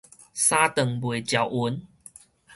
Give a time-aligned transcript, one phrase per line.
[0.03, 0.09] 三頓袂
[1.23, 1.83] 齊勻